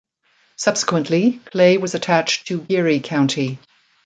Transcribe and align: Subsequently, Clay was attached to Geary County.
Subsequently, 0.55 1.33
Clay 1.51 1.77
was 1.77 1.93
attached 1.93 2.47
to 2.47 2.61
Geary 2.61 3.01
County. 3.01 3.59